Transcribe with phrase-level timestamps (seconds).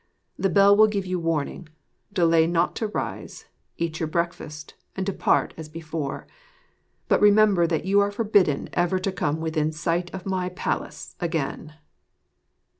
[0.35, 1.69] The bell will give you warning;
[2.11, 3.45] delay not to rise,
[3.77, 6.25] eat your breakfast, and depart as before.
[7.07, 11.75] But remember that you are forbidden ever to come within sight of my palace again.'